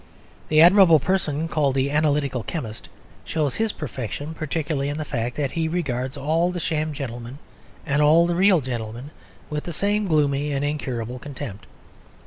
The 0.49 0.61
admirable 0.63 0.97
person 0.99 1.47
called 1.47 1.75
the 1.75 1.91
Analytical 1.91 2.41
Chemist 2.41 2.89
shows 3.23 3.53
his 3.53 3.71
perfection 3.71 4.33
particularly 4.33 4.89
in 4.89 4.97
the 4.97 5.05
fact 5.05 5.35
that 5.37 5.51
he 5.51 5.67
regards 5.67 6.17
all 6.17 6.49
the 6.49 6.59
sham 6.59 6.91
gentlemen 6.91 7.37
and 7.85 8.01
all 8.01 8.25
the 8.25 8.33
real 8.35 8.61
gentlemen 8.61 9.11
with 9.51 9.65
the 9.65 9.73
same 9.73 10.07
gloomy 10.07 10.53
and 10.53 10.65
incurable 10.65 11.19
contempt. 11.19 11.67